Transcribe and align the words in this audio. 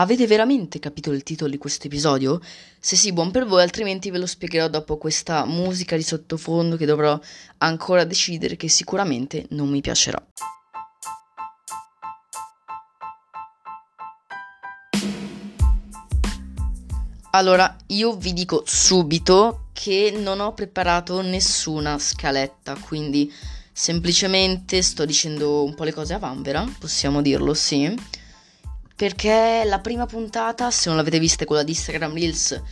Avete 0.00 0.26
veramente 0.26 0.78
capito 0.78 1.12
il 1.12 1.22
titolo 1.22 1.50
di 1.50 1.58
questo 1.58 1.86
episodio? 1.86 2.40
Se 2.80 2.96
sì, 2.96 3.12
buon 3.12 3.30
per 3.30 3.44
voi, 3.44 3.60
altrimenti 3.60 4.10
ve 4.10 4.16
lo 4.16 4.24
spiegherò 4.24 4.66
dopo 4.68 4.96
questa 4.96 5.44
musica 5.44 5.94
di 5.94 6.02
sottofondo 6.02 6.78
che 6.78 6.86
dovrò 6.86 7.20
ancora 7.58 8.04
decidere 8.04 8.56
che 8.56 8.70
sicuramente 8.70 9.44
non 9.50 9.68
mi 9.68 9.82
piacerà. 9.82 10.26
Allora, 17.32 17.76
io 17.88 18.16
vi 18.16 18.32
dico 18.32 18.62
subito 18.64 19.66
che 19.74 20.14
non 20.16 20.40
ho 20.40 20.54
preparato 20.54 21.20
nessuna 21.20 21.98
scaletta, 21.98 22.74
quindi 22.80 23.30
semplicemente 23.70 24.80
sto 24.80 25.04
dicendo 25.04 25.62
un 25.62 25.74
po' 25.74 25.84
le 25.84 25.92
cose 25.92 26.14
a 26.14 26.18
vanvera, 26.18 26.66
possiamo 26.78 27.20
dirlo, 27.20 27.52
sì 27.52 28.18
perché 29.00 29.62
la 29.64 29.78
prima 29.78 30.04
puntata, 30.04 30.70
se 30.70 30.90
non 30.90 30.98
l'avete 30.98 31.18
vista, 31.18 31.46
quella 31.46 31.62
di 31.62 31.70
Instagram 31.70 32.12
Reels, 32.12 32.62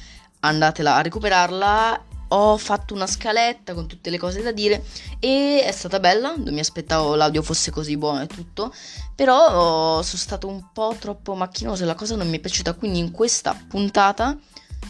andatela 0.41 0.97
a 0.97 1.01
recuperarla. 1.01 2.05
Ho 2.29 2.59
fatto 2.59 2.93
una 2.93 3.07
scaletta 3.07 3.73
con 3.73 3.87
tutte 3.87 4.11
le 4.11 4.19
cose 4.19 4.43
da 4.43 4.53
dire 4.53 4.85
e 5.21 5.63
è 5.65 5.73
stata 5.73 5.99
bella, 5.99 6.35
non 6.37 6.53
mi 6.53 6.61
aspettavo 6.61 7.15
l'audio 7.15 7.41
fosse 7.41 7.71
così 7.71 7.97
buono 7.97 8.21
e 8.21 8.27
tutto, 8.27 8.75
però 9.15 10.03
sono 10.03 10.21
stato 10.21 10.49
un 10.49 10.71
po' 10.71 10.95
troppo 10.99 11.35
macchinoso 11.35 11.85
e 11.85 11.87
la 11.87 11.95
cosa 11.95 12.15
non 12.15 12.29
mi 12.29 12.37
è 12.37 12.41
piaciuta, 12.41 12.75
quindi 12.75 12.99
in 12.99 13.11
questa 13.11 13.59
puntata 13.67 14.37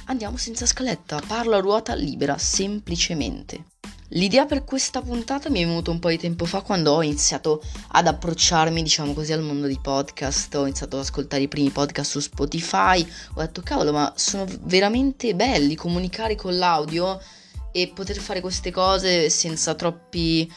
andiamo 0.06 0.36
senza 0.38 0.66
scaletta, 0.66 1.22
parlo 1.24 1.54
a 1.54 1.60
ruota 1.60 1.94
libera, 1.94 2.36
semplicemente. 2.36 3.77
L'idea 4.12 4.46
per 4.46 4.64
questa 4.64 5.02
puntata 5.02 5.50
mi 5.50 5.60
è 5.60 5.66
venuta 5.66 5.90
un 5.90 5.98
po' 5.98 6.08
di 6.08 6.16
tempo 6.16 6.46
fa 6.46 6.62
quando 6.62 6.92
ho 6.92 7.02
iniziato 7.02 7.62
ad 7.88 8.06
approcciarmi, 8.06 8.82
diciamo 8.82 9.12
così, 9.12 9.34
al 9.34 9.42
mondo 9.42 9.66
di 9.66 9.78
podcast. 9.78 10.54
Ho 10.54 10.62
iniziato 10.62 10.96
ad 10.96 11.02
ascoltare 11.02 11.42
i 11.42 11.48
primi 11.48 11.68
podcast 11.68 12.12
su 12.12 12.20
Spotify. 12.20 13.06
Ho 13.34 13.40
detto, 13.40 13.60
cavolo, 13.60 13.92
ma 13.92 14.10
sono 14.16 14.46
veramente 14.62 15.34
belli 15.34 15.74
comunicare 15.74 16.36
con 16.36 16.56
l'audio 16.56 17.20
e 17.70 17.92
poter 17.94 18.16
fare 18.16 18.40
queste 18.40 18.70
cose 18.70 19.28
senza 19.28 19.74
troppi, 19.74 20.50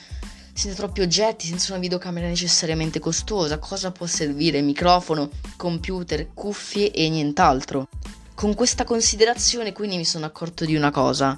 senza 0.54 0.78
troppi 0.78 1.02
oggetti, 1.02 1.46
senza 1.48 1.74
una 1.74 1.82
videocamera 1.82 2.28
necessariamente 2.28 3.00
costosa. 3.00 3.60
Cosa 3.60 3.92
può 3.92 4.06
servire? 4.06 4.62
Microfono, 4.62 5.30
computer, 5.58 6.34
cuffie 6.34 6.92
e 6.92 7.10
nient'altro. 7.10 7.90
Con 8.34 8.54
questa 8.56 8.86
considerazione 8.86 9.74
quindi 9.74 9.98
mi 9.98 10.06
sono 10.06 10.26
accorto 10.26 10.64
di 10.64 10.74
una 10.74 10.90
cosa 10.90 11.38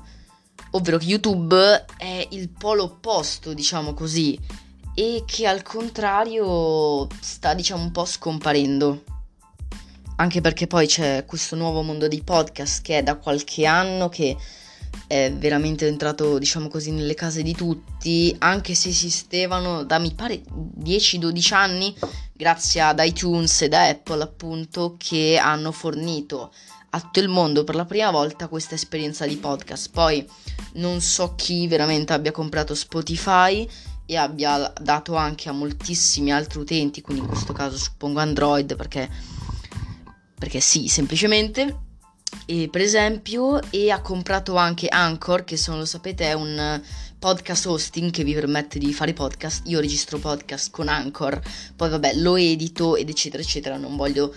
ovvero 0.75 0.97
che 0.97 1.05
YouTube 1.05 1.85
è 1.97 2.27
il 2.31 2.49
polo 2.49 2.83
opposto, 2.83 3.53
diciamo 3.53 3.93
così, 3.93 4.39
e 4.95 5.23
che 5.25 5.47
al 5.47 5.63
contrario 5.63 7.07
sta, 7.19 7.53
diciamo, 7.53 7.83
un 7.83 7.91
po' 7.91 8.05
scomparendo. 8.05 9.03
Anche 10.17 10.41
perché 10.41 10.67
poi 10.67 10.85
c'è 10.85 11.25
questo 11.25 11.55
nuovo 11.55 11.81
mondo 11.81 12.07
di 12.07 12.21
podcast 12.21 12.83
che 12.83 12.99
è 12.99 13.03
da 13.03 13.15
qualche 13.15 13.65
anno 13.65 14.09
che 14.09 14.37
è 15.07 15.33
veramente 15.33 15.87
entrato, 15.87 16.37
diciamo 16.37 16.67
così, 16.67 16.91
nelle 16.91 17.15
case 17.15 17.41
di 17.41 17.53
tutti, 17.53 18.33
anche 18.39 18.75
se 18.75 18.89
esistevano 18.89 19.83
da 19.83 19.97
mi 19.97 20.13
pare 20.13 20.41
10-12 20.79 21.53
anni, 21.53 21.95
grazie 22.31 22.81
ad 22.81 23.01
iTunes 23.03 23.63
e 23.63 23.69
da 23.69 23.87
Apple, 23.87 24.21
appunto, 24.21 24.95
che 24.97 25.37
hanno 25.37 25.71
fornito 25.71 26.53
a 26.95 26.99
tutto 26.99 27.19
il 27.19 27.27
mondo 27.27 27.63
per 27.63 27.75
la 27.75 27.85
prima 27.85 28.11
volta 28.11 28.47
questa 28.47 28.75
esperienza 28.75 29.25
di 29.25 29.37
podcast. 29.37 29.89
Poi 29.91 30.27
non 30.73 31.01
so 31.01 31.33
chi 31.35 31.67
veramente 31.67 32.13
abbia 32.13 32.31
comprato 32.31 32.75
Spotify 32.75 33.67
e 34.05 34.15
abbia 34.15 34.71
dato 34.79 35.15
anche 35.15 35.49
a 35.49 35.53
moltissimi 35.53 36.31
altri 36.31 36.59
utenti, 36.59 37.01
quindi 37.01 37.23
in 37.23 37.29
questo 37.29 37.53
caso 37.53 37.77
suppongo 37.77 38.19
Android 38.19 38.75
perché, 38.75 39.09
perché 40.37 40.59
sì, 40.59 40.87
semplicemente. 40.87 41.79
E 42.45 42.67
per 42.71 42.81
esempio, 42.81 43.59
e 43.71 43.89
ha 43.89 44.01
comprato 44.01 44.55
anche 44.55 44.87
Anchor, 44.87 45.43
che 45.43 45.55
se 45.55 45.69
non 45.69 45.79
lo 45.79 45.85
sapete 45.85 46.25
è 46.25 46.33
un 46.33 46.81
podcast 47.17 47.65
hosting 47.67 48.11
che 48.11 48.23
vi 48.23 48.33
permette 48.33 48.77
di 48.77 48.93
fare 48.93 49.13
podcast. 49.13 49.67
Io 49.67 49.79
registro 49.79 50.19
podcast 50.19 50.69
con 50.69 50.89
Anchor, 50.89 51.41
poi 51.75 51.89
vabbè 51.89 52.15
lo 52.15 52.35
edito 52.35 52.95
ed 52.95 53.09
eccetera 53.09 53.41
eccetera, 53.41 53.77
non 53.77 53.95
voglio 53.95 54.35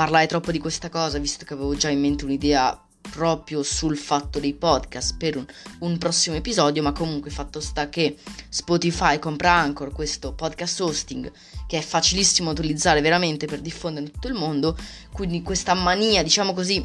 parlare 0.00 0.26
troppo 0.26 0.50
di 0.50 0.58
questa 0.58 0.88
cosa, 0.88 1.18
visto 1.18 1.44
che 1.44 1.52
avevo 1.52 1.76
già 1.76 1.90
in 1.90 2.00
mente 2.00 2.24
un'idea 2.24 2.82
proprio 3.02 3.62
sul 3.62 3.98
fatto 3.98 4.40
dei 4.40 4.54
podcast 4.54 5.14
per 5.18 5.36
un, 5.36 5.44
un, 5.80 5.98
prossimo 5.98 6.36
episodio, 6.36 6.82
ma 6.82 6.92
comunque 6.92 7.30
fatto 7.30 7.60
sta 7.60 7.90
che 7.90 8.16
Spotify 8.48 9.18
compra 9.18 9.52
Anchor, 9.52 9.92
questo 9.92 10.32
podcast 10.32 10.80
hosting 10.80 11.30
che 11.66 11.76
è 11.76 11.82
facilissimo 11.82 12.54
da 12.54 12.60
utilizzare 12.60 13.02
veramente 13.02 13.44
per 13.44 13.60
diffondere 13.60 14.06
in 14.06 14.12
tutto 14.12 14.28
il 14.28 14.32
mondo, 14.32 14.74
quindi 15.12 15.42
questa 15.42 15.74
mania, 15.74 16.22
diciamo 16.22 16.54
così, 16.54 16.82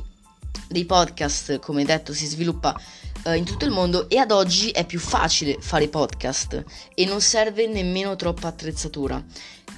dei 0.67 0.83
podcast, 0.83 1.59
come 1.59 1.85
detto, 1.85 2.13
si 2.13 2.25
sviluppa 2.25 2.77
eh, 3.23 3.37
in 3.37 3.45
tutto 3.45 3.63
il 3.63 3.71
mondo 3.71 4.09
e 4.09 4.17
ad 4.17 4.31
oggi 4.31 4.71
è 4.71 4.85
più 4.85 4.99
facile 4.99 5.55
fare 5.61 5.87
podcast 5.87 6.65
e 6.93 7.05
non 7.05 7.21
serve 7.21 7.65
nemmeno 7.65 8.17
troppa 8.17 8.49
attrezzatura. 8.49 9.23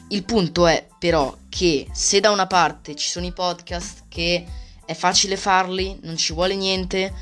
Il 0.10 0.24
punto 0.24 0.68
è 0.68 0.88
però 0.98 1.36
che 1.50 1.88
se 1.92 2.22
da 2.22 2.32
una 2.32 2.48
parte 2.48 2.96
ci 2.96 3.10
sono 3.10 3.26
i 3.26 3.34
podcast 3.34 4.04
che 4.08 4.46
è 4.86 4.94
facile 4.94 5.36
farli, 5.36 6.00
non 6.04 6.16
ci 6.16 6.32
vuole 6.32 6.56
niente, 6.56 7.14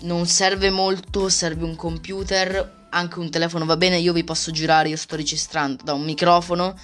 non 0.00 0.26
serve 0.26 0.70
molto, 0.70 1.28
serve 1.28 1.64
un 1.64 1.76
computer, 1.76 2.86
anche 2.88 3.18
un 3.18 3.28
telefono 3.28 3.66
va 3.66 3.76
bene, 3.76 3.98
io 3.98 4.14
vi 4.14 4.24
posso 4.24 4.50
girare, 4.50 4.88
io 4.88 4.96
sto 4.96 5.16
registrando 5.16 5.84
da 5.84 5.92
un 5.92 6.02
microfono, 6.02 6.78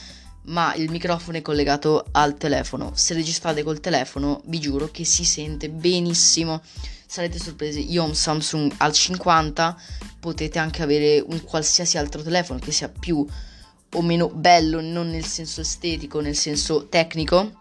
ma 0.45 0.75
il 0.75 0.91
microfono 0.91 1.39
è 1.39 1.43
collegato 1.43 2.05
al 2.11 2.37
telefono. 2.37 2.93
Se 2.95 3.15
registrate 3.15 3.62
col 3.62 3.81
telefono, 3.81 4.43
vi 4.45 4.61
giuro 4.61 4.91
che 4.91 5.05
si 5.05 5.25
sente 5.25 5.71
benissimo. 5.71 6.61
Sarete 7.07 7.39
sorpresi, 7.39 7.91
io 7.91 8.03
ho 8.03 8.07
un 8.07 8.15
Samsung 8.15 8.75
al 8.77 8.93
50, 8.93 9.77
potete 10.21 10.59
anche 10.59 10.83
avere 10.83 11.25
un 11.27 11.43
qualsiasi 11.43 11.97
altro 11.97 12.22
telefono 12.22 12.59
che 12.59 12.72
sia 12.72 12.91
più 12.91 13.27
o 13.95 14.03
meno 14.03 14.28
bello, 14.28 14.81
non 14.81 15.11
nel 15.11 15.25
senso 15.25 15.61
estetico, 15.61 16.21
nel 16.21 16.37
senso 16.37 16.89
tecnico. 16.89 17.59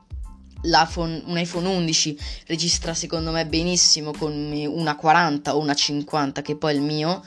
L'iPhone, 0.62 1.24
un 1.26 1.38
iPhone 1.38 1.68
11 1.68 2.18
registra 2.48 2.94
secondo 2.94 3.32
me 3.32 3.46
benissimo 3.46 4.12
con 4.12 4.34
una 4.34 4.96
40 4.98 5.56
o 5.56 5.60
una 5.60 5.74
50 5.74 6.42
che 6.42 6.58
poi 6.58 6.74
è 6.74 6.76
il 6.76 6.82
mio 6.82 7.24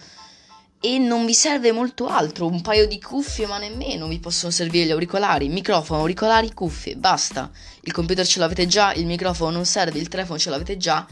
e 0.85 0.99
non 0.99 1.25
vi 1.25 1.33
serve 1.33 1.71
molto 1.71 2.09
altro, 2.09 2.47
un 2.47 2.61
paio 2.61 2.89
di 2.89 3.01
cuffie 3.01 3.47
ma 3.47 3.57
nemmeno 3.57 4.09
vi 4.09 4.19
possono 4.19 4.51
servire 4.51 4.85
gli 4.85 4.91
auricolari, 4.91 5.49
microfono, 5.49 6.01
auricolari, 6.01 6.53
cuffie, 6.53 6.97
basta. 6.97 7.51
Il 7.83 7.93
computer 7.93 8.27
ce 8.27 8.41
l'avete 8.41 8.67
già, 8.67 8.93
il 8.93 9.07
microfono 9.07 9.53
non 9.53 9.65
serve, 9.65 10.01
il 10.01 10.09
telefono 10.09 10.41
ce 10.41 10.51
l'avete 10.51 10.77
già, 10.77 11.07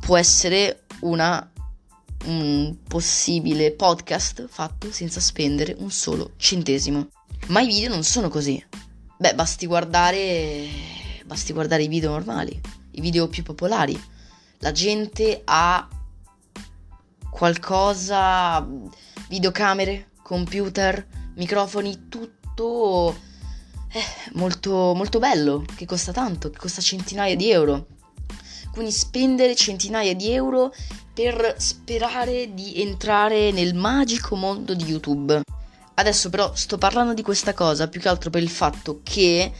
può 0.00 0.16
essere 0.16 0.84
una 1.00 1.50
un 2.22 2.76
possibile 2.86 3.72
podcast 3.72 4.46
fatto 4.48 4.90
senza 4.90 5.20
spendere 5.20 5.76
un 5.78 5.90
solo 5.90 6.32
centesimo. 6.36 7.08
Ma 7.48 7.60
i 7.60 7.66
video 7.66 7.88
non 7.88 8.04
sono 8.04 8.28
così. 8.28 8.64
Beh, 9.16 9.34
basti 9.34 9.66
guardare. 9.66 10.68
Basti 11.24 11.52
guardare 11.52 11.82
i 11.84 11.88
video 11.88 12.10
normali, 12.10 12.60
i 12.92 13.00
video 13.00 13.28
più 13.28 13.42
popolari. 13.42 14.00
La 14.58 14.72
gente 14.72 15.42
ha 15.44 15.88
qualcosa. 17.30 18.66
videocamere, 19.28 20.10
computer, 20.22 21.06
microfoni, 21.36 22.08
tutto. 22.08 23.16
Eh, 23.92 24.04
molto, 24.34 24.92
molto 24.94 25.18
bello, 25.18 25.64
che 25.74 25.86
costa 25.86 26.12
tanto, 26.12 26.50
che 26.50 26.58
costa 26.58 26.80
centinaia 26.80 27.36
di 27.36 27.50
euro. 27.50 27.86
Quindi 28.72 28.92
spendere 28.92 29.56
centinaia 29.56 30.14
di 30.14 30.30
euro 30.30 30.72
per 31.12 31.56
sperare 31.58 32.54
di 32.54 32.80
entrare 32.80 33.50
nel 33.50 33.74
magico 33.74 34.36
mondo 34.36 34.74
di 34.74 34.84
YouTube. 34.84 35.42
Adesso 36.00 36.30
però 36.30 36.52
sto 36.54 36.78
parlando 36.78 37.12
di 37.12 37.20
questa 37.20 37.52
cosa 37.52 37.86
più 37.86 38.00
che 38.00 38.08
altro 38.08 38.30
per 38.30 38.42
il 38.42 38.48
fatto 38.48 39.00
che 39.02 39.52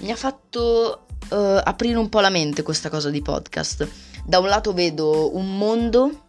mi 0.00 0.10
ha 0.10 0.16
fatto 0.16 1.06
uh, 1.30 1.34
aprire 1.64 1.96
un 1.96 2.10
po' 2.10 2.20
la 2.20 2.28
mente 2.28 2.62
questa 2.62 2.90
cosa 2.90 3.08
di 3.08 3.22
podcast. 3.22 3.88
Da 4.22 4.38
un 4.38 4.48
lato 4.48 4.74
vedo 4.74 5.34
un 5.34 5.56
mondo, 5.56 6.26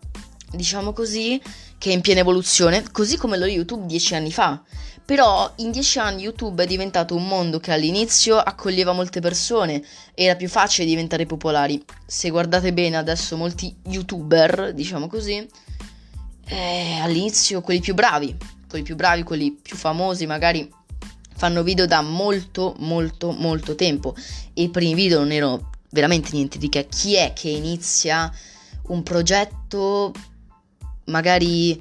diciamo 0.54 0.94
così, 0.94 1.42
che 1.78 1.90
è 1.90 1.94
in 1.94 2.00
piena 2.00 2.22
evoluzione, 2.22 2.90
così 2.90 3.18
come 3.18 3.38
lo 3.38 3.46
YouTube 3.48 3.86
dieci 3.86 4.16
anni 4.16 4.32
fa. 4.32 4.62
Però 5.04 5.52
in 5.58 5.72
dieci 5.72 6.00
anni 6.00 6.22
YouTube 6.22 6.64
è 6.64 6.66
diventato 6.66 7.14
un 7.14 7.28
mondo 7.28 7.60
che 7.60 7.74
all'inizio 7.74 8.38
accoglieva 8.38 8.94
molte 8.94 9.20
persone, 9.20 9.84
era 10.14 10.38
più 10.38 10.48
facile 10.48 10.88
diventare 10.88 11.26
popolari. 11.26 11.84
Se 12.06 12.30
guardate 12.30 12.72
bene 12.72 12.96
adesso 12.96 13.36
molti 13.36 13.76
YouTuber, 13.88 14.72
diciamo 14.74 15.08
così, 15.08 15.46
eh, 16.46 17.00
all'inizio 17.02 17.60
quelli 17.60 17.82
più 17.82 17.94
bravi, 17.94 18.38
quelli 18.70 18.86
più 18.86 18.96
bravi, 18.96 19.24
quelli 19.24 19.52
più 19.52 19.76
famosi, 19.76 20.26
magari 20.26 20.70
fanno 21.36 21.64
video 21.64 21.86
da 21.86 22.02
molto, 22.02 22.76
molto, 22.80 23.32
molto 23.32 23.76
tempo. 23.76 24.16
E 24.54 24.64
i 24.64 24.70
primi 24.70 24.94
video 24.94 25.20
non 25.20 25.32
erano 25.32 25.70
veramente 25.90 26.30
niente 26.34 26.58
di 26.58 26.70
che. 26.70 26.88
Chi 26.88 27.16
è 27.16 27.34
che 27.34 27.50
inizia 27.50 28.32
un 28.88 29.04
progetto 29.04 30.14
magari 31.06 31.80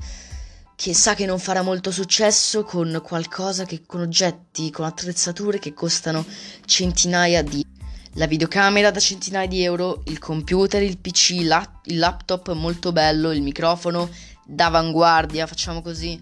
che 0.74 0.94
sa 0.94 1.14
che 1.14 1.26
non 1.26 1.38
farà 1.38 1.62
molto 1.62 1.90
successo 1.90 2.62
con 2.62 3.00
qualcosa 3.04 3.64
che 3.64 3.82
con 3.84 4.00
oggetti, 4.00 4.70
con 4.70 4.84
attrezzature 4.86 5.58
che 5.58 5.74
costano 5.74 6.24
centinaia 6.64 7.42
di 7.42 7.66
la 8.14 8.26
videocamera 8.26 8.90
da 8.90 8.98
centinaia 8.98 9.46
di 9.46 9.62
euro, 9.62 10.02
il 10.06 10.18
computer, 10.18 10.82
il 10.82 10.98
PC, 10.98 11.40
la- 11.42 11.80
il 11.84 11.98
laptop 11.98 12.52
molto 12.52 12.90
bello, 12.90 13.32
il 13.32 13.42
microfono 13.42 14.08
d'avanguardia, 14.44 15.46
facciamo 15.46 15.82
così, 15.82 16.20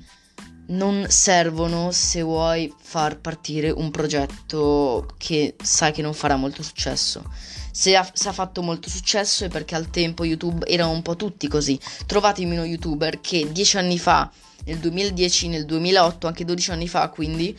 non 0.69 1.07
servono 1.09 1.93
se 1.93 2.23
vuoi 2.23 2.73
far 2.81 3.19
partire 3.19 3.71
un 3.71 3.91
progetto 3.91 5.07
che 5.17 5.55
sai 5.63 5.93
che 5.93 6.03
non 6.03 6.15
farà 6.15 6.37
molto 6.37 6.63
successo. 6.63 7.25
Se 7.71 7.95
ha, 7.95 8.09
se 8.13 8.29
ha, 8.29 8.33
fatto 8.33 8.63
molto 8.63 8.89
successo 8.89 9.45
è 9.45 9.49
perché 9.49 9.75
al 9.75 9.91
tempo 9.91 10.25
YouTube 10.25 10.67
erano 10.67 10.93
un 10.93 11.03
po' 11.03 11.15
tutti 11.15 11.47
così. 11.47 11.79
Trovatemi 12.07 12.53
uno 12.53 12.65
youtuber 12.65 13.21
che 13.21 13.53
dieci 13.53 13.77
anni 13.77 13.99
fa, 13.99 14.31
nel 14.65 14.79
2010, 14.79 15.49
nel 15.49 15.67
2008, 15.67 16.27
anche 16.27 16.45
12 16.45 16.71
anni 16.71 16.89
fa, 16.89 17.09
quindi 17.11 17.57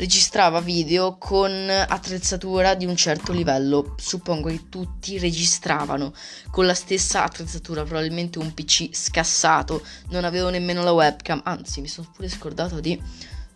registrava 0.00 0.62
video 0.62 1.18
con 1.18 1.68
attrezzatura 1.68 2.74
di 2.74 2.86
un 2.86 2.96
certo 2.96 3.32
livello. 3.32 3.96
Suppongo 3.98 4.48
che 4.48 4.70
tutti 4.70 5.18
registravano 5.18 6.14
con 6.50 6.64
la 6.64 6.72
stessa 6.72 7.22
attrezzatura, 7.22 7.82
probabilmente 7.82 8.38
un 8.38 8.54
PC 8.54 8.88
scassato, 8.92 9.84
non 10.08 10.24
avevo 10.24 10.48
nemmeno 10.48 10.82
la 10.82 10.92
webcam, 10.92 11.42
anzi 11.44 11.82
mi 11.82 11.88
sono 11.88 12.10
pure 12.14 12.30
scordato 12.30 12.80
di 12.80 12.98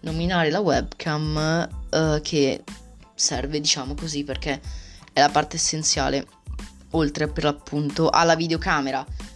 nominare 0.01 0.51
la 0.51 0.61
webcam 0.61 1.67
uh, 1.91 2.21
che 2.21 2.63
serve, 3.15 3.59
diciamo 3.59 3.95
così, 3.95 4.23
perché 4.23 4.61
è 5.15 5.21
la 5.21 5.31
parte 5.31 5.57
essenziale, 5.57 6.27
oltre 6.91 7.27
per 7.27 7.45
l'appunto 7.45 8.11
alla 8.11 8.37
videocamera 8.37 9.33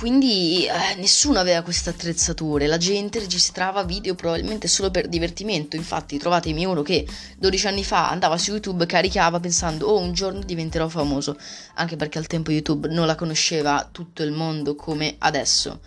quindi 0.00 0.64
eh, 0.64 0.94
nessuno 0.94 1.40
aveva 1.40 1.60
queste 1.60 1.90
attrezzature, 1.90 2.66
la 2.66 2.78
gente 2.78 3.18
registrava 3.18 3.84
video 3.84 4.14
probabilmente 4.14 4.66
solo 4.66 4.90
per 4.90 5.08
divertimento, 5.08 5.76
infatti 5.76 6.16
trovatemi 6.16 6.64
uno 6.64 6.80
che 6.80 7.06
12 7.36 7.66
anni 7.66 7.84
fa 7.84 8.08
andava 8.08 8.38
su 8.38 8.52
YouTube, 8.52 8.86
caricava 8.86 9.40
pensando 9.40 9.88
oh 9.88 9.98
un 9.98 10.14
giorno 10.14 10.40
diventerò 10.40 10.88
famoso, 10.88 11.36
anche 11.74 11.96
perché 11.96 12.16
al 12.16 12.26
tempo 12.26 12.50
YouTube 12.50 12.88
non 12.88 13.06
la 13.06 13.14
conosceva 13.14 13.90
tutto 13.92 14.22
il 14.22 14.32
mondo 14.32 14.74
come 14.74 15.16
adesso. 15.18 15.80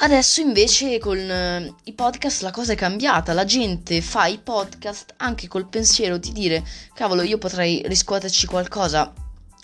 Adesso 0.00 0.42
invece 0.42 0.98
con 0.98 1.16
eh, 1.16 1.74
i 1.84 1.94
podcast 1.94 2.42
la 2.42 2.50
cosa 2.50 2.74
è 2.74 2.76
cambiata, 2.76 3.32
la 3.32 3.46
gente 3.46 4.02
fa 4.02 4.26
i 4.26 4.36
podcast 4.36 5.14
anche 5.16 5.48
col 5.48 5.68
pensiero 5.68 6.18
di 6.18 6.32
dire 6.32 6.62
cavolo 6.92 7.22
io 7.22 7.38
potrei 7.38 7.80
riscuoterci 7.86 8.44
qualcosa 8.44 9.10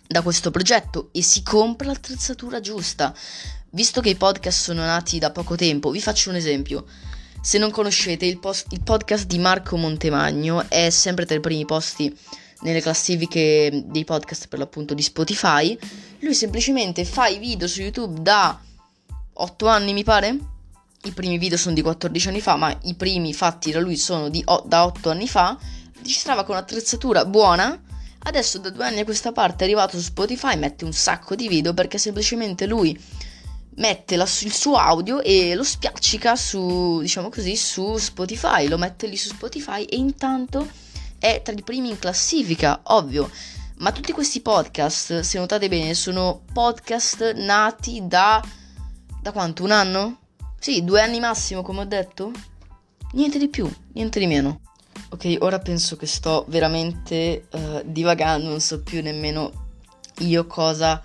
da 0.06 0.22
questo 0.22 0.50
progetto 0.50 1.08
e 1.12 1.22
si 1.22 1.42
compra 1.42 1.88
l'attrezzatura 1.88 2.60
giusta. 2.60 3.14
Visto 3.70 4.00
che 4.00 4.10
i 4.10 4.16
podcast 4.16 4.60
sono 4.60 4.84
nati 4.84 5.18
da 5.18 5.30
poco 5.30 5.56
tempo, 5.56 5.90
vi 5.90 6.00
faccio 6.00 6.30
un 6.30 6.36
esempio. 6.36 6.84
Se 7.40 7.58
non 7.58 7.70
conoscete 7.70 8.26
il, 8.26 8.38
post- 8.38 8.70
il 8.72 8.82
podcast 8.82 9.26
di 9.26 9.38
Marco 9.38 9.76
Montemagno, 9.76 10.68
è 10.68 10.90
sempre 10.90 11.26
tra 11.26 11.36
i 11.36 11.40
primi 11.40 11.64
posti 11.64 12.14
nelle 12.60 12.80
classifiche 12.80 13.82
dei 13.86 14.04
podcast 14.04 14.48
per 14.48 14.58
l'appunto 14.58 14.94
di 14.94 15.02
Spotify. 15.02 15.76
Lui 16.20 16.34
semplicemente 16.34 17.04
fa 17.04 17.26
i 17.26 17.38
video 17.38 17.66
su 17.66 17.80
YouTube 17.80 18.20
da 18.20 18.60
8 19.32 19.66
anni, 19.66 19.92
mi 19.92 20.04
pare. 20.04 20.36
I 21.04 21.12
primi 21.12 21.38
video 21.38 21.56
sono 21.58 21.74
di 21.74 21.82
14 21.82 22.28
anni 22.28 22.40
fa, 22.40 22.56
ma 22.56 22.76
i 22.82 22.94
primi 22.94 23.34
fatti 23.34 23.72
da 23.72 23.80
lui 23.80 23.96
sono 23.96 24.30
o- 24.44 24.64
da 24.66 24.84
8 24.84 25.10
anni 25.10 25.26
fa. 25.26 25.58
Registrava 25.96 26.44
con 26.44 26.54
un'attrezzatura 26.54 27.24
buona 27.24 27.80
Adesso 28.24 28.58
da 28.58 28.70
due 28.70 28.84
anni 28.84 29.00
a 29.00 29.04
questa 29.04 29.32
parte 29.32 29.64
è 29.64 29.66
arrivato 29.66 29.96
su 29.96 30.04
Spotify, 30.04 30.56
mette 30.56 30.84
un 30.84 30.92
sacco 30.92 31.34
di 31.34 31.48
video 31.48 31.74
perché 31.74 31.98
semplicemente 31.98 32.66
lui 32.66 32.98
mette 33.74 34.16
la, 34.16 34.24
il 34.24 34.52
suo 34.52 34.76
audio 34.76 35.20
e 35.20 35.54
lo 35.54 35.64
spiaccica 35.64 36.36
su, 36.36 37.00
diciamo 37.00 37.30
così, 37.30 37.56
su 37.56 37.96
Spotify, 37.96 38.68
lo 38.68 38.78
mette 38.78 39.06
lì 39.06 39.16
su 39.16 39.28
Spotify 39.28 39.82
e 39.84 39.96
intanto 39.96 40.68
è 41.18 41.40
tra 41.42 41.54
i 41.54 41.62
primi 41.62 41.90
in 41.90 41.98
classifica, 41.98 42.80
ovvio. 42.84 43.30
Ma 43.78 43.90
tutti 43.90 44.12
questi 44.12 44.40
podcast, 44.40 45.20
se 45.20 45.38
notate 45.38 45.68
bene, 45.68 45.94
sono 45.94 46.42
podcast 46.52 47.34
nati 47.34 48.06
da... 48.06 48.40
da 49.20 49.32
quanto? 49.32 49.64
Un 49.64 49.72
anno? 49.72 50.18
Sì, 50.60 50.84
due 50.84 51.00
anni 51.00 51.18
massimo, 51.18 51.62
come 51.62 51.80
ho 51.80 51.84
detto. 51.84 52.30
Niente 53.14 53.38
di 53.38 53.48
più, 53.48 53.68
niente 53.94 54.20
di 54.20 54.26
meno. 54.26 54.60
Ok, 55.12 55.36
ora 55.40 55.58
penso 55.58 55.96
che 55.96 56.06
sto 56.06 56.46
veramente 56.48 57.46
uh, 57.50 57.82
divagando, 57.84 58.48
non 58.48 58.62
so 58.62 58.80
più 58.80 59.02
nemmeno 59.02 59.68
io 60.20 60.46
cosa 60.46 61.02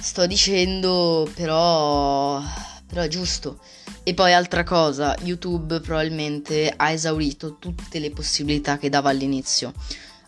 sto 0.00 0.26
dicendo, 0.26 1.30
però, 1.34 2.40
però 2.86 3.02
è 3.02 3.08
giusto. 3.08 3.60
E 4.02 4.14
poi 4.14 4.32
altra 4.32 4.64
cosa, 4.64 5.14
YouTube 5.20 5.80
probabilmente 5.80 6.72
ha 6.74 6.90
esaurito 6.90 7.58
tutte 7.58 7.98
le 7.98 8.10
possibilità 8.10 8.78
che 8.78 8.88
dava 8.88 9.10
all'inizio. 9.10 9.74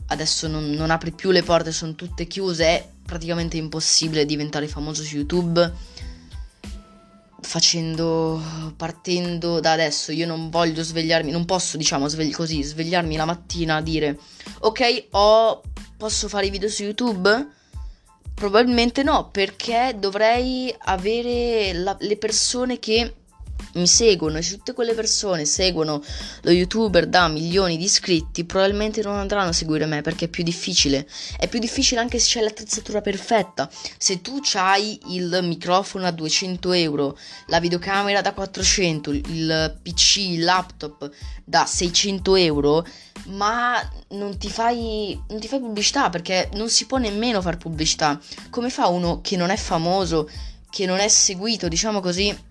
Adesso 0.09 0.47
non, 0.47 0.69
non 0.69 0.91
apre 0.91 1.11
più 1.11 1.31
le 1.31 1.43
porte, 1.43 1.73
sono 1.73 1.95
tutte 1.95 2.27
chiuse, 2.27 2.67
è 2.67 2.87
praticamente 3.03 3.57
impossibile 3.57 4.27
diventare 4.27 4.69
famoso 4.69 5.03
su 5.03 5.17
YouTube 5.17 5.73
facendo 7.43 8.41
partendo 8.77 9.61
da 9.61 9.73
adesso 9.73 10.13
io 10.13 10.27
non 10.27 10.49
voglio 10.49 10.83
svegliarmi 10.83 11.31
non 11.31 11.45
posso 11.45 11.77
diciamo 11.77 12.09
svegli, 12.09 12.33
così 12.33 12.63
svegliarmi 12.63 13.17
la 13.17 13.25
mattina 13.25 13.77
a 13.77 13.83
dire 13.83 14.19
ok 14.61 15.07
ho 15.11 15.61
posso 15.97 16.29
fare 16.29 16.47
i 16.47 16.51
video 16.51 16.69
su 16.69 16.83
youtube? 16.85 17.49
Probabilmente 18.35 19.03
no 19.03 19.29
perché 19.31 19.95
dovrei 19.99 20.75
avere 20.87 21.73
la, 21.75 21.97
le 22.01 22.17
persone 22.17 22.79
che 22.79 23.22
mi 23.75 23.87
seguono 23.87 24.39
e 24.39 24.43
se 24.43 24.57
tutte 24.57 24.73
quelle 24.73 24.95
persone 24.95 25.45
seguono 25.45 26.03
lo 26.43 26.51
youtuber 26.51 27.07
da 27.07 27.29
milioni 27.29 27.77
di 27.77 27.85
iscritti, 27.85 28.45
probabilmente 28.45 29.03
non 29.03 29.17
andranno 29.17 29.51
a 29.51 29.53
seguire 29.53 29.87
me 29.87 30.01
perché 30.03 30.27
è 30.27 30.29
più 30.29 30.43
difficile. 30.43 31.07
È 31.37 31.49
più 31.49 31.59
difficile 31.59 32.01
anche 32.01 32.19
se 32.19 32.29
c'è 32.29 32.41
l'attrezzatura 32.43 33.01
perfetta. 33.01 33.71
Se 33.97 34.21
tu 34.21 34.41
hai 34.55 34.99
il 35.09 35.41
microfono 35.43 36.07
a 36.07 36.11
200 36.11 36.73
euro, 36.73 37.19
la 37.47 37.61
videocamera 37.61 38.21
da 38.21 38.33
400, 38.33 39.11
il 39.11 39.79
PC, 39.83 40.17
il 40.17 40.45
laptop 40.45 41.11
da 41.45 41.65
600 41.67 42.37
euro, 42.37 42.87
ma 43.27 43.77
non 44.11 44.37
ti 44.39 44.51
fai, 44.51 45.21
non 45.29 45.41
ti 45.41 45.49
fai 45.49 45.61
pubblicità 45.61 46.11
perché 46.11 46.51
non 46.55 46.69
si 46.69 46.87
può 46.87 46.99
nemmeno 46.99 47.41
fare 47.41 47.57
pubblicità. 47.57 48.21
Come 48.51 48.71
fa 48.71 48.89
uno 48.89 49.21
che 49.21 49.37
non 49.37 49.51
è 49.51 49.57
famoso, 49.57 50.29
che 50.71 50.87
non 50.87 50.99
è 50.99 51.09
seguito, 51.09 51.69
diciamo 51.69 52.01
così? 52.01 52.51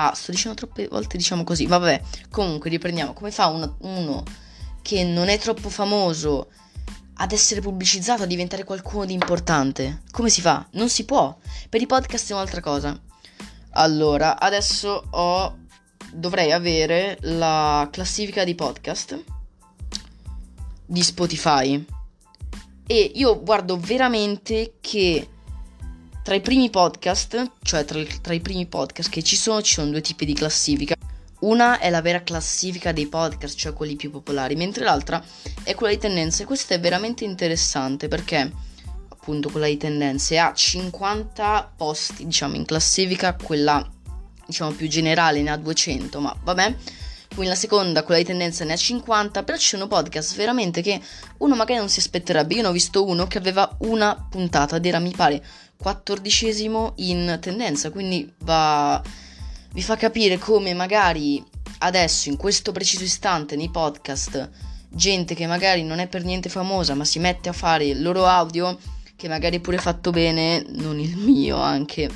Ah, 0.00 0.14
sto 0.14 0.30
dicendo 0.30 0.56
troppe 0.56 0.86
volte 0.86 1.16
diciamo 1.16 1.42
così. 1.42 1.66
Vabbè, 1.66 2.00
comunque 2.30 2.70
riprendiamo. 2.70 3.12
Come 3.12 3.32
fa 3.32 3.48
uno, 3.48 3.78
uno 3.80 4.22
che 4.80 5.02
non 5.02 5.28
è 5.28 5.38
troppo 5.38 5.68
famoso 5.68 6.50
ad 7.14 7.32
essere 7.32 7.60
pubblicizzato, 7.60 8.22
a 8.22 8.26
diventare 8.26 8.62
qualcuno 8.62 9.04
di 9.04 9.12
importante? 9.12 10.02
Come 10.12 10.30
si 10.30 10.40
fa? 10.40 10.64
Non 10.72 10.88
si 10.88 11.04
può. 11.04 11.36
Per 11.68 11.82
i 11.82 11.86
podcast 11.86 12.30
è 12.30 12.34
un'altra 12.34 12.60
cosa. 12.60 12.96
Allora, 13.70 14.38
adesso 14.38 15.02
ho 15.10 15.58
dovrei 16.12 16.52
avere 16.52 17.18
la 17.22 17.88
classifica 17.90 18.44
di 18.44 18.54
podcast 18.54 19.24
di 20.86 21.02
Spotify. 21.02 21.84
E 22.86 23.12
io 23.16 23.42
guardo 23.42 23.76
veramente 23.76 24.74
che 24.80 25.28
tra 26.28 26.36
i 26.36 26.42
primi 26.42 26.68
podcast, 26.68 27.52
cioè 27.62 27.86
tra, 27.86 28.02
tra, 28.20 28.34
i 28.34 28.40
primi 28.40 28.66
podcast 28.66 29.08
che 29.08 29.22
ci 29.22 29.34
sono, 29.34 29.62
ci 29.62 29.72
sono 29.72 29.90
due 29.90 30.02
tipi 30.02 30.26
di 30.26 30.34
classifica. 30.34 30.94
Una 31.38 31.78
è 31.78 31.88
la 31.88 32.02
vera 32.02 32.22
classifica 32.22 32.92
dei 32.92 33.06
podcast, 33.06 33.56
cioè 33.56 33.72
quelli 33.72 33.96
più 33.96 34.10
popolari, 34.10 34.54
mentre 34.54 34.84
l'altra 34.84 35.24
è 35.62 35.74
quella 35.74 35.94
di 35.94 35.98
tendenze. 35.98 36.44
Questa 36.44 36.74
è 36.74 36.80
veramente 36.80 37.24
interessante 37.24 38.08
perché 38.08 38.52
appunto 39.08 39.48
quella 39.48 39.68
di 39.68 39.78
tendenze 39.78 40.36
ha 40.38 40.52
50 40.52 41.72
posti, 41.74 42.26
diciamo, 42.26 42.56
in 42.56 42.66
classifica, 42.66 43.34
quella 43.34 43.90
diciamo 44.44 44.72
più 44.72 44.86
generale 44.86 45.40
ne 45.40 45.48
ha 45.48 45.56
200, 45.56 46.20
ma 46.20 46.36
vabbè. 46.42 46.76
Quindi 47.38 47.54
la 47.54 47.60
seconda, 47.60 48.02
quella 48.02 48.20
di 48.20 48.26
tendenza, 48.26 48.64
ne 48.64 48.72
ha 48.72 48.76
50, 48.76 49.44
però 49.44 49.56
ci 49.56 49.68
sono 49.68 49.86
podcast 49.86 50.34
veramente 50.34 50.82
che 50.82 51.00
uno 51.36 51.54
magari 51.54 51.78
non 51.78 51.88
si 51.88 52.00
aspetterebbe. 52.00 52.54
Io 52.54 52.62
ne 52.62 52.66
ho 52.66 52.72
visto 52.72 53.06
uno 53.06 53.28
che 53.28 53.38
aveva 53.38 53.76
una 53.82 54.26
puntata 54.28 54.74
ed 54.74 54.84
era, 54.84 54.98
mi 54.98 55.12
pare, 55.12 55.40
quattordicesimo 55.76 56.94
in 56.96 57.38
tendenza, 57.40 57.90
quindi 57.90 58.28
va, 58.38 59.00
vi 59.72 59.82
fa 59.82 59.94
capire 59.94 60.36
come 60.36 60.74
magari 60.74 61.40
adesso, 61.78 62.28
in 62.28 62.36
questo 62.36 62.72
preciso 62.72 63.04
istante, 63.04 63.54
nei 63.54 63.70
podcast, 63.70 64.50
gente 64.88 65.36
che 65.36 65.46
magari 65.46 65.84
non 65.84 66.00
è 66.00 66.08
per 66.08 66.24
niente 66.24 66.48
famosa, 66.48 66.94
ma 66.94 67.04
si 67.04 67.20
mette 67.20 67.50
a 67.50 67.52
fare 67.52 67.84
il 67.84 68.02
loro 68.02 68.26
audio, 68.26 68.76
che 69.14 69.28
magari 69.28 69.60
pure 69.60 69.78
fatto 69.78 70.10
bene, 70.10 70.64
non 70.70 70.98
il 70.98 71.16
mio 71.16 71.58
anche, 71.58 72.10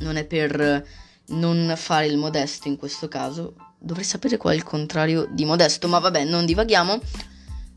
non 0.00 0.18
è 0.18 0.26
per 0.26 0.86
non 1.28 1.72
fare 1.78 2.04
il 2.04 2.18
modesto 2.18 2.68
in 2.68 2.76
questo 2.76 3.08
caso, 3.08 3.54
dovrei 3.80 4.04
sapere 4.04 4.36
qual 4.36 4.54
è 4.54 4.56
il 4.56 4.62
contrario 4.62 5.26
di 5.30 5.44
modesto, 5.44 5.88
ma 5.88 5.98
vabbè, 5.98 6.24
non 6.24 6.44
divaghiamo. 6.44 7.00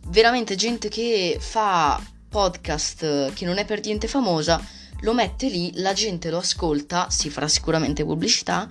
Veramente 0.08 0.56
gente 0.56 0.90
che 0.90 1.38
fa 1.40 2.00
podcast 2.30 3.34
che 3.34 3.46
non 3.46 3.58
è 3.58 3.66
per 3.66 3.80
niente 3.84 4.08
famosa, 4.08 4.62
lo 5.02 5.14
mette 5.14 5.48
lì, 5.48 5.72
la 5.76 5.94
gente 5.94 6.30
lo 6.30 6.40
ascolta, 6.40 7.10
si 7.10 7.30
farà 7.30 7.48
sicuramente 7.48 8.04
pubblicità, 8.04 8.68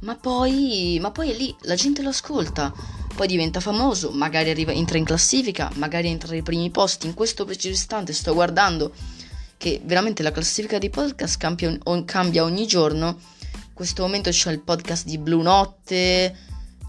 ma 0.00 0.16
poi, 0.16 0.98
ma 1.00 1.10
poi 1.10 1.30
è 1.30 1.34
lì, 1.34 1.54
la 1.62 1.74
gente 1.74 2.02
lo 2.02 2.08
ascolta. 2.08 2.72
poi 3.14 3.26
diventa 3.26 3.60
famoso, 3.60 4.10
magari 4.10 4.50
arriva, 4.50 4.72
entra 4.72 4.96
in 4.96 5.04
classifica, 5.04 5.70
magari 5.74 6.08
entra 6.08 6.32
nei 6.32 6.42
primi 6.42 6.70
posti. 6.70 7.06
In 7.06 7.14
questo 7.14 7.44
preciso 7.44 7.74
istante 7.74 8.12
sto 8.14 8.32
guardando 8.32 8.92
che 9.58 9.80
veramente 9.84 10.22
la 10.22 10.32
classifica 10.32 10.78
dei 10.78 10.90
podcast 10.90 11.36
cambia, 11.36 11.76
cambia 12.04 12.42
ogni 12.42 12.66
giorno. 12.66 13.18
In 13.52 13.74
questo 13.74 14.02
momento 14.02 14.30
c'è 14.30 14.50
il 14.50 14.60
podcast 14.60 15.04
di 15.04 15.18
Blue 15.18 15.42
Notte, 15.42 16.36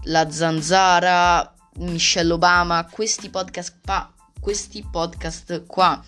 La 0.04 0.30
Zanzara, 0.30 1.54
Michelle 1.78 2.32
Obama, 2.32 2.86
questi 2.90 3.30
podcast 3.30 3.78
qua, 3.82 4.12
questi 4.38 4.86
podcast 4.90 5.64
qua, 5.66 6.02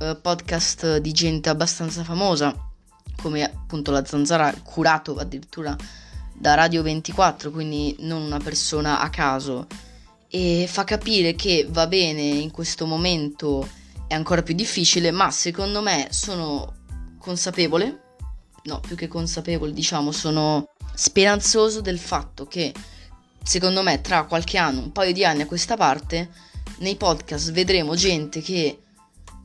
eh, 0.00 0.16
podcast 0.16 0.96
di 0.96 1.12
gente 1.12 1.50
abbastanza 1.50 2.02
famosa, 2.02 2.54
come 3.20 3.44
appunto 3.44 3.90
La 3.90 4.04
Zanzara, 4.04 4.54
curato 4.62 5.16
addirittura 5.16 5.76
da 6.34 6.54
Radio 6.54 6.82
24, 6.82 7.50
quindi 7.50 7.94
non 8.00 8.22
una 8.22 8.38
persona 8.38 9.00
a 9.00 9.10
caso, 9.10 9.66
e 10.28 10.66
fa 10.66 10.84
capire 10.84 11.34
che 11.34 11.66
va 11.68 11.86
bene 11.86 12.22
in 12.22 12.50
questo 12.50 12.86
momento 12.86 13.68
è 14.06 14.14
ancora 14.14 14.42
più 14.42 14.54
difficile, 14.54 15.10
ma 15.10 15.30
secondo 15.30 15.82
me 15.82 16.08
sono 16.10 16.76
consapevole, 17.18 18.14
no, 18.64 18.80
più 18.80 18.96
che 18.96 19.08
consapevole, 19.08 19.74
diciamo, 19.74 20.10
sono 20.10 20.70
speranzoso 20.94 21.82
del 21.82 21.98
fatto 21.98 22.46
che 22.46 22.72
secondo 23.42 23.82
me 23.82 24.00
tra 24.00 24.24
qualche 24.24 24.58
anno, 24.58 24.80
un 24.80 24.92
paio 24.92 25.12
di 25.12 25.24
anni 25.24 25.42
a 25.42 25.46
questa 25.46 25.76
parte, 25.76 26.30
nei 26.78 26.96
podcast 26.96 27.50
vedremo 27.52 27.94
gente 27.94 28.40
che 28.40 28.78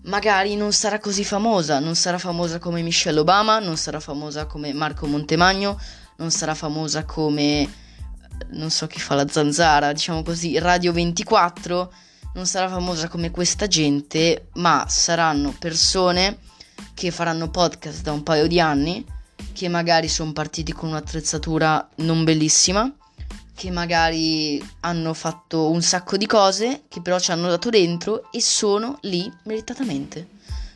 magari 0.03 0.55
non 0.55 0.71
sarà 0.71 0.99
così 0.99 1.23
famosa, 1.23 1.79
non 1.79 1.95
sarà 1.95 2.17
famosa 2.17 2.59
come 2.59 2.81
Michelle 2.81 3.19
Obama, 3.19 3.59
non 3.59 3.77
sarà 3.77 3.99
famosa 3.99 4.45
come 4.45 4.73
Marco 4.73 5.05
Montemagno, 5.05 5.79
non 6.17 6.31
sarà 6.31 6.55
famosa 6.55 7.03
come 7.05 7.85
non 8.49 8.69
so 8.69 8.87
chi 8.87 8.99
fa 8.99 9.15
la 9.15 9.27
zanzara, 9.27 9.91
diciamo 9.91 10.23
così, 10.23 10.57
Radio 10.59 10.93
24 10.93 11.93
non 12.33 12.45
sarà 12.45 12.69
famosa 12.69 13.07
come 13.07 13.31
questa 13.31 13.67
gente, 13.67 14.49
ma 14.53 14.85
saranno 14.87 15.55
persone 15.57 16.37
che 16.93 17.09
faranno 17.09 17.49
podcast 17.49 18.03
da 18.03 18.11
un 18.11 18.21
paio 18.21 18.47
di 18.47 18.59
anni, 18.59 19.03
che 19.53 19.67
magari 19.67 20.07
sono 20.07 20.33
partiti 20.33 20.71
con 20.71 20.89
un'attrezzatura 20.89 21.89
non 21.97 22.23
bellissima, 22.23 22.91
che 23.57 23.71
magari 23.71 24.63
hanno 24.81 25.15
fatto 25.15 25.71
un 25.71 25.81
sacco 25.81 26.15
di 26.15 26.27
cose, 26.27 26.83
che 26.87 27.01
però 27.01 27.17
ci 27.17 27.31
hanno 27.31 27.47
dato 27.47 27.71
dentro 27.71 28.31
e 28.31 28.39
sono 28.39 28.99
lì 29.01 29.27
meritatamente. 29.45 30.27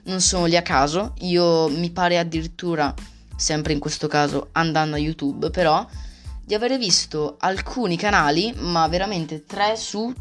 Non 0.05 0.19
sono 0.19 0.47
lì 0.47 0.57
a 0.57 0.63
caso, 0.63 1.13
io 1.19 1.69
mi 1.69 1.91
pare 1.91 2.17
addirittura, 2.17 2.91
sempre 3.35 3.73
in 3.73 3.79
questo 3.79 4.07
caso 4.07 4.49
andando 4.53 4.95
a 4.95 4.99
YouTube, 4.99 5.51
però 5.51 5.85
di 6.43 6.55
aver 6.55 6.75
visto 6.79 7.35
alcuni 7.41 7.97
canali, 7.97 8.51
ma 8.57 8.87
veramente 8.87 9.45
3 9.45 9.75
su 9.75 10.11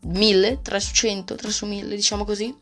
1000, 0.00 0.62
3 0.62 0.80
su 0.80 0.94
100, 0.94 1.34
3 1.34 1.50
su 1.50 1.66
1000, 1.66 1.94
diciamo 1.94 2.24
così, 2.24 2.56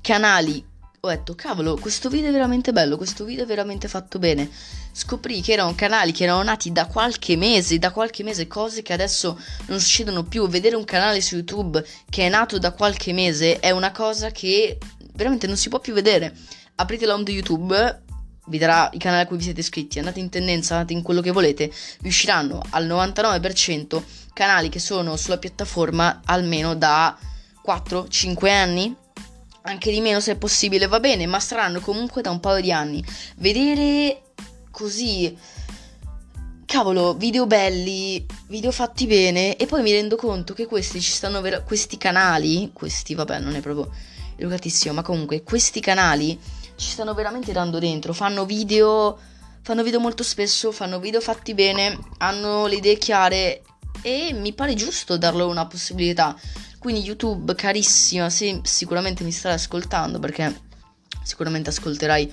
canali. 0.00 0.64
Ho 1.00 1.08
detto, 1.08 1.34
cavolo, 1.34 1.76
questo 1.76 2.08
video 2.08 2.30
è 2.30 2.32
veramente 2.32 2.72
bello, 2.72 2.96
questo 2.96 3.24
video 3.24 3.44
è 3.44 3.46
veramente 3.46 3.86
fatto 3.86 4.18
bene. 4.18 4.50
Scoprì 4.92 5.40
che 5.40 5.52
erano 5.52 5.74
canali 5.74 6.10
che 6.10 6.24
erano 6.24 6.42
nati 6.42 6.72
da 6.72 6.86
qualche 6.86 7.36
mese, 7.36 7.78
da 7.78 7.90
qualche 7.90 8.22
mese, 8.22 8.46
cose 8.46 8.82
che 8.82 8.92
adesso 8.92 9.38
non 9.66 9.78
succedono 9.78 10.24
più. 10.24 10.48
Vedere 10.48 10.74
un 10.74 10.84
canale 10.84 11.20
su 11.20 11.34
YouTube 11.36 11.84
che 12.08 12.26
è 12.26 12.28
nato 12.28 12.58
da 12.58 12.72
qualche 12.72 13.12
mese 13.12 13.60
è 13.60 13.70
una 13.70 13.92
cosa 13.92 14.30
che 14.30 14.78
veramente 15.12 15.46
non 15.46 15.56
si 15.56 15.68
può 15.68 15.78
più 15.80 15.92
vedere. 15.92 16.34
Aprite 16.76 17.06
l'home 17.06 17.24
di 17.24 17.32
YouTube, 17.32 18.02
vi 18.46 18.58
darà 18.58 18.88
i 18.92 18.98
canali 18.98 19.22
a 19.22 19.26
cui 19.26 19.36
vi 19.36 19.44
siete 19.44 19.60
iscritti, 19.60 19.98
andate 19.98 20.18
in 20.18 20.28
tendenza, 20.28 20.74
andate 20.74 20.92
in 20.92 21.02
quello 21.02 21.20
che 21.20 21.30
volete, 21.30 21.70
vi 22.00 22.08
usciranno 22.08 22.62
al 22.70 22.86
99% 22.86 24.02
canali 24.32 24.68
che 24.68 24.78
sono 24.78 25.16
sulla 25.16 25.38
piattaforma 25.38 26.22
almeno 26.24 26.74
da 26.74 27.16
4-5 27.64 28.48
anni. 28.48 28.96
Anche 29.66 29.90
di 29.90 30.00
meno 30.00 30.20
se 30.20 30.32
è 30.32 30.36
possibile 30.36 30.86
va 30.86 31.00
bene, 31.00 31.26
ma 31.26 31.40
saranno 31.40 31.80
comunque 31.80 32.22
da 32.22 32.30
un 32.30 32.38
paio 32.38 32.60
di 32.60 32.70
anni. 32.70 33.04
Vedere 33.36 34.22
così 34.70 35.36
cavolo, 36.64 37.14
video 37.14 37.46
belli, 37.46 38.24
video 38.46 38.70
fatti 38.70 39.06
bene 39.06 39.56
e 39.56 39.66
poi 39.66 39.82
mi 39.82 39.90
rendo 39.90 40.14
conto 40.14 40.54
che 40.54 40.66
questi 40.66 41.00
ci 41.00 41.10
stanno 41.10 41.40
ver- 41.40 41.64
questi 41.64 41.96
canali, 41.98 42.70
questi 42.72 43.14
vabbè, 43.14 43.40
non 43.40 43.56
è 43.56 43.60
proprio 43.60 43.90
educatissimo, 44.36 44.94
ma 44.94 45.02
comunque 45.02 45.42
questi 45.42 45.80
canali 45.80 46.38
ci 46.76 46.90
stanno 46.90 47.14
veramente 47.14 47.50
dando 47.50 47.80
dentro, 47.80 48.12
fanno 48.12 48.44
video, 48.44 49.18
fanno 49.62 49.82
video 49.82 49.98
molto 49.98 50.22
spesso, 50.22 50.70
fanno 50.70 51.00
video 51.00 51.20
fatti 51.20 51.54
bene, 51.54 51.98
hanno 52.18 52.66
le 52.66 52.76
idee 52.76 52.98
chiare 52.98 53.62
e 54.02 54.32
mi 54.32 54.52
pare 54.52 54.74
giusto 54.74 55.16
darlo 55.16 55.48
una 55.48 55.66
possibilità. 55.66 56.36
Quindi 56.86 57.02
YouTube, 57.02 57.52
carissima, 57.56 58.30
se 58.30 58.60
sicuramente 58.62 59.24
mi 59.24 59.32
stai 59.32 59.54
ascoltando 59.54 60.20
perché 60.20 60.56
sicuramente 61.24 61.70
ascolterai 61.70 62.32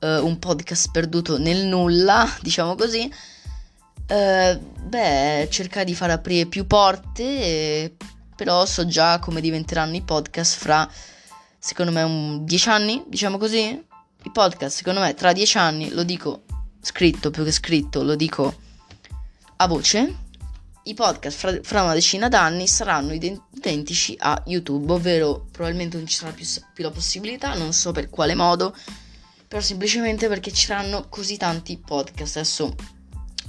uh, 0.00 0.06
un 0.22 0.38
podcast 0.38 0.90
perduto 0.90 1.38
nel 1.38 1.64
nulla, 1.64 2.30
diciamo 2.42 2.74
così. 2.74 3.10
Uh, 4.06 4.58
beh, 4.58 5.48
cerca 5.50 5.82
di 5.82 5.94
far 5.94 6.10
aprire 6.10 6.44
più 6.44 6.66
porte, 6.66 7.22
e, 7.22 7.96
però 8.36 8.66
so 8.66 8.84
già 8.84 9.18
come 9.18 9.40
diventeranno 9.40 9.96
i 9.96 10.02
podcast 10.02 10.58
fra 10.58 10.86
secondo 11.58 11.90
me 11.90 12.02
un 12.02 12.44
10 12.44 12.68
anni, 12.68 13.02
diciamo 13.06 13.38
così. 13.38 13.82
I 14.24 14.30
podcast, 14.30 14.76
secondo 14.76 15.00
me, 15.00 15.14
tra 15.14 15.32
10 15.32 15.56
anni, 15.56 15.88
lo 15.88 16.02
dico 16.02 16.42
scritto 16.82 17.30
più 17.30 17.44
che 17.44 17.52
scritto, 17.52 18.02
lo 18.02 18.14
dico 18.14 18.54
a 19.56 19.66
voce. 19.66 20.24
I 20.86 20.94
podcast 20.94 21.36
fra, 21.36 21.58
fra 21.64 21.82
una 21.82 21.94
decina 21.94 22.28
d'anni 22.28 22.68
saranno 22.68 23.12
identici 23.12 24.14
a 24.16 24.40
YouTube, 24.46 24.92
ovvero 24.92 25.46
probabilmente 25.50 25.96
non 25.96 26.06
ci 26.06 26.14
sarà 26.14 26.30
più, 26.30 26.46
più 26.72 26.84
la 26.84 26.92
possibilità, 26.92 27.54
non 27.54 27.72
so 27.72 27.90
per 27.90 28.08
quale 28.08 28.36
modo, 28.36 28.72
però 29.48 29.60
semplicemente 29.60 30.28
perché 30.28 30.52
ci 30.52 30.66
saranno 30.66 31.08
così 31.08 31.36
tanti 31.36 31.76
podcast. 31.76 32.36
Adesso 32.36 32.74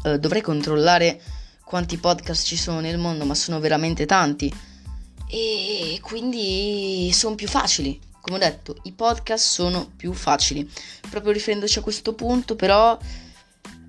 eh, 0.06 0.18
dovrei 0.18 0.42
controllare 0.42 1.22
quanti 1.64 1.98
podcast 1.98 2.44
ci 2.44 2.58
sono 2.58 2.80
nel 2.80 2.98
mondo, 2.98 3.24
ma 3.24 3.36
sono 3.36 3.60
veramente 3.60 4.08
tanti 4.08 4.52
e 5.30 6.00
quindi 6.02 7.12
sono 7.14 7.36
più 7.36 7.48
facili. 7.48 8.00
Come 8.20 8.38
ho 8.38 8.40
detto, 8.40 8.78
i 8.84 8.94
podcast 8.94 9.46
sono 9.46 9.92
più 9.96 10.12
facili. 10.14 10.68
Proprio 11.08 11.34
riferendoci 11.34 11.78
a 11.78 11.84
questo 11.84 12.14
punto, 12.14 12.56
però 12.56 12.98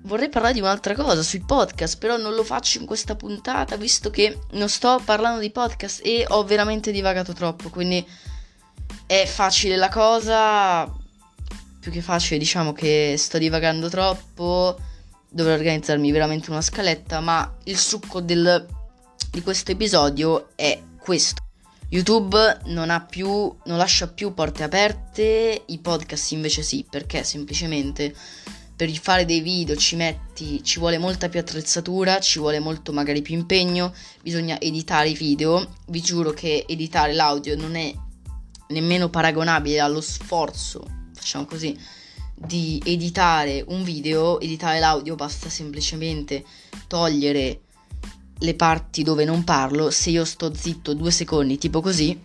vorrei 0.09 0.27
parlare 0.27 0.55
di 0.55 0.59
un'altra 0.59 0.95
cosa 0.95 1.21
sui 1.21 1.41
podcast, 1.41 1.99
però 1.99 2.17
non 2.17 2.33
lo 2.33 2.43
faccio 2.43 2.79
in 2.79 2.87
questa 2.87 3.15
puntata 3.15 3.77
visto 3.77 4.09
che 4.09 4.39
non 4.53 4.67
sto 4.67 4.99
parlando 5.05 5.39
di 5.39 5.51
podcast 5.51 6.01
e 6.03 6.25
ho 6.27 6.43
veramente 6.43 6.91
divagato 6.91 7.31
troppo, 7.31 7.69
quindi 7.69 8.03
è 9.05 9.25
facile 9.27 9.75
la 9.75 9.89
cosa, 9.89 10.91
più 11.79 11.91
che 11.91 12.01
facile 12.01 12.39
diciamo 12.39 12.73
che 12.73 13.15
sto 13.19 13.37
divagando 13.37 13.87
troppo, 13.87 14.77
dovrò 15.29 15.53
organizzarmi 15.53 16.11
veramente 16.11 16.49
una 16.49 16.61
scaletta, 16.61 17.19
ma 17.19 17.57
il 17.65 17.77
succo 17.77 18.19
del, 18.19 18.65
di 19.29 19.43
questo 19.43 19.71
episodio 19.71 20.49
è 20.55 20.81
questo. 20.99 21.43
YouTube 21.89 22.61
non 22.65 22.89
ha 22.89 23.01
più, 23.01 23.29
non 23.65 23.77
lascia 23.77 24.07
più 24.07 24.33
porte 24.33 24.63
aperte, 24.63 25.63
i 25.67 25.77
podcast 25.79 26.31
invece 26.31 26.63
sì, 26.63 26.83
perché 26.87 27.23
semplicemente 27.23 28.13
per 28.79 28.89
fare 28.97 29.25
dei 29.25 29.41
video 29.41 29.75
ci 29.75 29.97
metti, 29.97 30.63
ci 30.63 30.79
vuole 30.79 30.97
molta 30.97 31.27
più 31.27 31.37
attrezzatura, 31.37 32.21
ci 32.21 32.39
vuole 32.39 32.59
molto 32.59 32.93
magari 32.93 33.21
più 33.21 33.35
impegno, 33.35 33.93
bisogna 34.21 34.57
editare 34.57 35.09
i 35.09 35.15
video, 35.15 35.75
vi 35.87 35.99
giuro 35.99 36.31
che 36.31 36.63
editare 36.65 37.11
l'audio 37.11 37.57
non 37.57 37.75
è 37.75 37.93
nemmeno 38.69 39.09
paragonabile 39.09 39.81
allo 39.81 39.99
sforzo, 39.99 41.09
facciamo 41.13 41.43
così, 41.43 41.77
di 42.33 42.81
editare 42.85 43.65
un 43.67 43.83
video, 43.83 44.39
editare 44.39 44.79
l'audio 44.79 45.15
basta 45.15 45.49
semplicemente 45.49 46.45
togliere 46.87 47.59
le 48.37 48.55
parti 48.55 49.03
dove 49.03 49.25
non 49.25 49.43
parlo, 49.43 49.89
se 49.91 50.09
io 50.11 50.23
sto 50.23 50.53
zitto 50.53 50.93
due 50.93 51.11
secondi, 51.11 51.57
tipo 51.57 51.81
così, 51.81 52.17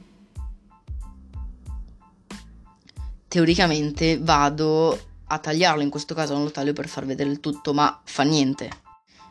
teoricamente 3.27 4.21
vado 4.21 5.14
a 5.35 5.39
tagliarlo, 5.39 5.83
in 5.83 5.91
questo 5.91 6.15
caso 6.15 6.35
non 6.35 6.45
lo 6.45 6.51
taglio 6.51 6.73
per 6.73 6.89
far 6.89 7.07
vedere 7.07 7.31
il 7.31 7.41
tutto, 7.41 7.73
ma 7.73 8.01
fa 8.05 8.23
niente. 8.23 8.71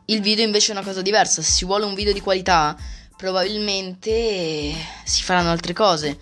Il 0.06 0.22
video 0.22 0.46
invece 0.46 0.72
è 0.72 0.76
una 0.76 0.86
cosa 0.86 1.02
diversa, 1.02 1.42
se 1.42 1.52
si 1.52 1.66
vuole 1.66 1.86
un 1.86 1.94
video 1.94 2.14
di 2.14 2.22
qualità, 2.22 2.78
probabilmente 3.16 4.74
si 5.04 5.24
faranno 5.24 5.50
altre 5.50 5.74
cose. 5.74 6.20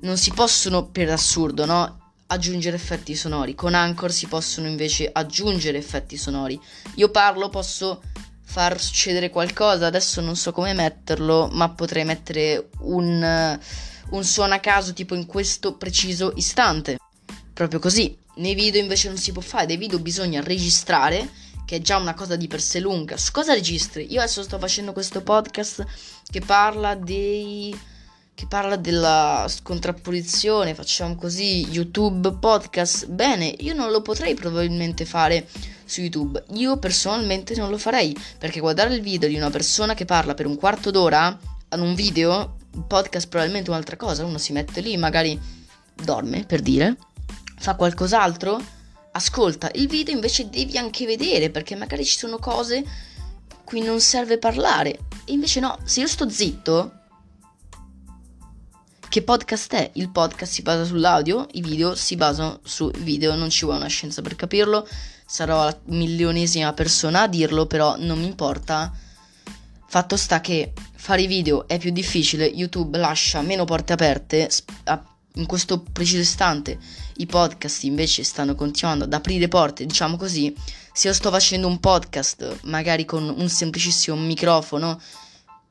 Non 0.00 0.16
si 0.16 0.32
possono, 0.32 0.86
per 0.86 1.10
assurdo, 1.10 1.64
no? 1.64 2.00
aggiungere 2.32 2.76
effetti 2.76 3.14
sonori. 3.14 3.54
Con 3.54 3.74
Anchor 3.74 4.10
si 4.10 4.26
possono 4.26 4.66
invece 4.66 5.08
aggiungere 5.12 5.78
effetti 5.78 6.16
sonori. 6.16 6.58
Io 6.96 7.10
parlo, 7.10 7.48
posso 7.48 8.02
far 8.42 8.80
succedere 8.80 9.30
qualcosa. 9.30 9.86
Adesso 9.86 10.20
non 10.20 10.36
so 10.36 10.52
come 10.52 10.72
metterlo, 10.72 11.48
ma 11.52 11.70
potrei 11.70 12.04
mettere 12.04 12.70
un, 12.80 13.58
un 14.10 14.24
suono 14.24 14.54
a 14.54 14.58
caso 14.58 14.92
tipo 14.92 15.14
in 15.14 15.26
questo 15.26 15.74
preciso 15.74 16.32
istante. 16.36 16.98
Proprio 17.52 17.78
così. 17.78 18.16
Nei 18.36 18.54
video 18.54 18.80
invece 18.80 19.08
non 19.08 19.18
si 19.18 19.32
può 19.32 19.42
fare, 19.42 19.66
dei 19.66 19.76
video 19.76 19.98
bisogna 19.98 20.42
registrare, 20.42 21.28
che 21.66 21.76
è 21.76 21.80
già 21.80 21.96
una 21.96 22.14
cosa 22.14 22.36
di 22.36 22.46
per 22.46 22.60
sé 22.60 22.80
lunga. 22.80 23.16
Su 23.16 23.30
cosa 23.30 23.52
registri? 23.52 24.10
Io 24.10 24.20
adesso 24.20 24.42
sto 24.42 24.58
facendo 24.58 24.92
questo 24.92 25.22
podcast 25.22 25.84
che 26.30 26.40
parla 26.40 26.94
dei 26.94 27.90
che 28.34 28.46
parla 28.46 28.76
della 28.76 29.46
contrapposizione, 29.62 30.74
facciamo 30.74 31.14
così, 31.14 31.68
YouTube, 31.68 32.38
podcast. 32.38 33.06
Bene, 33.06 33.54
io 33.58 33.74
non 33.74 33.90
lo 33.90 34.00
potrei 34.00 34.34
probabilmente 34.34 35.04
fare 35.04 35.46
su 35.84 36.00
YouTube. 36.00 36.42
Io 36.54 36.78
personalmente 36.78 37.54
non 37.54 37.70
lo 37.70 37.76
farei, 37.76 38.16
perché 38.38 38.60
guardare 38.60 38.94
il 38.94 39.02
video 39.02 39.28
di 39.28 39.36
una 39.36 39.50
persona 39.50 39.94
che 39.94 40.06
parla 40.06 40.34
per 40.34 40.46
un 40.46 40.56
quarto 40.56 40.90
d'ora 40.90 41.38
ad 41.68 41.80
un 41.80 41.94
video, 41.94 42.56
un 42.74 42.86
podcast 42.86 43.28
probabilmente 43.28 43.70
un'altra 43.70 43.96
cosa, 43.96 44.24
uno 44.24 44.38
si 44.38 44.52
mette 44.52 44.80
lì, 44.80 44.96
magari 44.96 45.38
dorme, 45.94 46.44
per 46.44 46.62
dire, 46.62 46.96
fa 47.62 47.76
qualcos'altro, 47.76 48.60
ascolta 49.12 49.70
il 49.74 49.86
video, 49.86 50.12
invece 50.12 50.48
devi 50.48 50.76
anche 50.76 51.06
vedere, 51.06 51.48
perché 51.48 51.76
magari 51.76 52.04
ci 52.04 52.18
sono 52.18 52.38
cose 52.38 52.84
cui 53.62 53.80
non 53.82 54.00
serve 54.00 54.38
parlare. 54.38 54.98
E 55.24 55.32
invece 55.32 55.60
no, 55.60 55.78
se 55.84 56.00
io 56.00 56.08
sto 56.08 56.28
zitto, 56.28 56.92
che 59.08 59.22
podcast 59.22 59.74
è? 59.74 59.90
Il 59.94 60.10
podcast 60.10 60.52
si 60.52 60.62
basa 60.62 60.84
sull'audio, 60.84 61.46
i 61.52 61.60
video 61.60 61.94
si 61.94 62.16
basano 62.16 62.58
sui 62.64 62.92
video, 62.98 63.36
non 63.36 63.48
ci 63.48 63.64
vuole 63.64 63.78
una 63.78 63.88
scienza 63.88 64.22
per 64.22 64.34
capirlo, 64.34 64.88
sarò 65.24 65.62
la 65.62 65.78
milionesima 65.84 66.72
persona 66.72 67.22
a 67.22 67.28
dirlo, 67.28 67.66
però 67.66 67.94
non 67.96 68.18
mi 68.18 68.26
importa. 68.26 68.92
Fatto 69.86 70.16
sta 70.16 70.40
che 70.40 70.72
fare 70.96 71.22
i 71.22 71.26
video 71.28 71.68
è 71.68 71.78
più 71.78 71.92
difficile, 71.92 72.46
YouTube 72.46 72.98
lascia 72.98 73.40
meno 73.40 73.64
porte 73.64 73.92
aperte, 73.92 74.50
in 75.34 75.46
questo 75.46 75.80
preciso 75.80 76.20
istante 76.20 76.78
i 77.16 77.26
podcast 77.26 77.84
invece 77.84 78.22
stanno 78.24 78.54
continuando 78.54 79.04
ad 79.04 79.12
aprire 79.12 79.48
porte, 79.48 79.86
diciamo 79.86 80.16
così. 80.16 80.54
Se 80.92 81.08
io 81.08 81.14
sto 81.14 81.30
facendo 81.30 81.66
un 81.66 81.80
podcast, 81.80 82.60
magari 82.64 83.04
con 83.04 83.32
un 83.36 83.48
semplicissimo 83.48 84.16
microfono, 84.16 85.00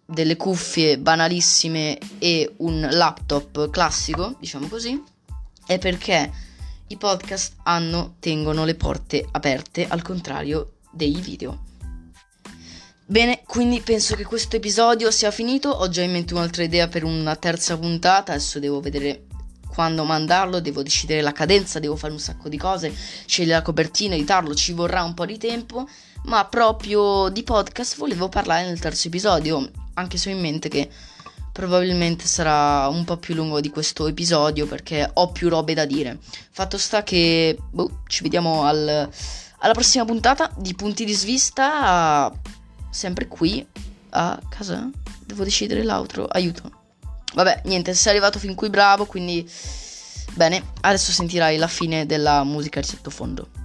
delle 0.06 0.36
cuffie 0.36 0.98
banalissime 0.98 1.98
e 2.20 2.54
un 2.58 2.88
laptop 2.92 3.70
classico, 3.70 4.36
diciamo 4.40 4.68
così, 4.68 5.02
è 5.66 5.78
perché 5.78 6.32
i 6.88 6.98
podcast 6.98 7.54
hanno, 7.64 8.16
tengono 8.20 8.66
le 8.66 8.76
porte 8.76 9.26
aperte 9.32 9.88
al 9.88 10.02
contrario 10.02 10.74
dei 10.92 11.14
video. 11.22 11.70
Bene, 13.06 13.44
quindi 13.46 13.82
penso 13.82 14.16
che 14.16 14.24
questo 14.24 14.56
episodio 14.56 15.12
sia 15.12 15.32
finito. 15.32 15.70
Ho 15.70 15.90
già 15.90 16.02
in 16.02 16.12
mente 16.12 16.34
un'altra 16.34 16.64
idea 16.64 16.88
per 16.88 17.04
una 17.04 17.36
terza 17.36 17.78
puntata. 17.78 18.32
Adesso 18.32 18.60
devo 18.60 18.80
vedere 18.80 19.26
quando 19.74 20.04
mandarlo, 20.04 20.60
devo 20.60 20.84
decidere 20.84 21.22
la 21.22 21.32
cadenza, 21.32 21.80
devo 21.80 21.96
fare 21.96 22.14
un 22.14 22.20
sacco 22.20 22.50
di 22.50 22.58
cose, 22.58 22.94
scegliere 23.26 23.58
la 23.58 23.62
copertina, 23.62 24.16
editarlo, 24.16 24.54
ci 24.54 24.74
vorrà 24.74 25.04
un 25.04 25.14
po' 25.14 25.26
di 25.26 25.38
tempo. 25.38 25.88
Ma 26.24 26.46
proprio 26.46 27.30
di 27.30 27.42
podcast 27.42 27.98
volevo 27.98 28.30
parlare 28.30 28.68
nel 28.68 28.80
terzo 28.80 29.08
episodio 29.08 29.72
anche 29.96 30.18
se 30.18 30.30
ho 30.30 30.34
in 30.34 30.40
mente 30.40 30.70
che 30.70 30.90
probabilmente 31.52 32.26
sarà 32.26 32.88
un 32.88 33.04
po' 33.04 33.18
più 33.18 33.36
lungo 33.36 33.60
di 33.60 33.70
questo 33.70 34.08
episodio 34.08 34.66
perché 34.68 35.10
ho 35.14 35.32
più 35.32 35.50
robe 35.50 35.74
da 35.74 35.86
dire. 35.86 36.18
Fatto 36.50 36.78
sta 36.78 37.04
che 37.04 37.58
boh, 37.70 38.04
ci 38.08 38.24
vediamo 38.24 38.64
al, 38.64 39.10
alla 39.60 39.74
prossima 39.74 40.06
puntata 40.06 40.52
di 40.58 40.74
Punti 40.74 41.04
di 41.04 41.14
Svista, 41.14 42.32
sempre 42.90 43.28
qui 43.28 43.66
a 44.12 44.40
casa. 44.50 44.90
Devo 45.26 45.44
decidere 45.44 45.84
l'altro, 45.84 46.26
aiuto. 46.26 46.81
Vabbè, 47.34 47.62
niente, 47.66 47.94
sei 47.94 48.12
arrivato 48.12 48.40
fin 48.40 48.56
qui 48.56 48.70
bravo, 48.70 49.06
quindi 49.06 49.50
bene, 50.34 50.64
adesso 50.82 51.12
sentirai 51.12 51.58
la 51.58 51.68
fine 51.68 52.06
della 52.06 52.44
musica 52.44 52.80
di 52.80 52.88
sottofondo. 52.88 53.61